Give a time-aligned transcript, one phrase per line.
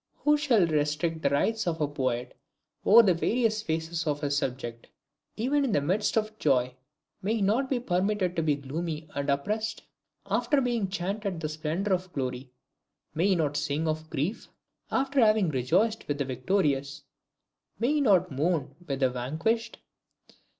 [0.23, 2.35] Who shall restrict the rights of a poet
[2.83, 4.87] over the various phases of his subject?
[5.37, 6.73] Even in the midst of joy,
[7.21, 9.83] may he not be permitted to be gloomy and oppressed?
[10.25, 12.49] After having chanted the splendor of glory,
[13.13, 14.47] may he not sing of grief?
[14.89, 17.03] After having rejoiced with the victorious,
[17.77, 19.77] may he not mourn with the vanquished?